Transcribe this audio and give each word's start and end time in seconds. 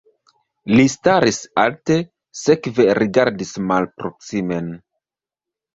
Li 0.77 0.85
staris 0.93 1.37
alte, 1.65 1.99
sekve 2.41 2.89
rigardis 3.03 3.55
malproksimen. 3.75 4.75